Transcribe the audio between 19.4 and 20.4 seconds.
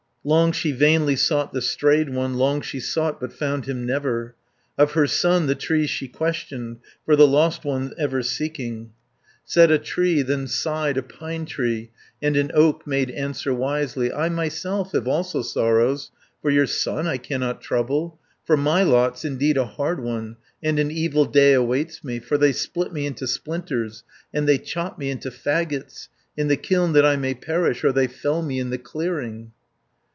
a hard one,